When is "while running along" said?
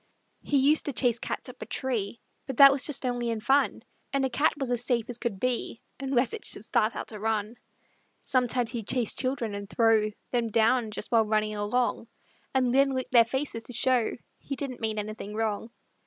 11.11-12.07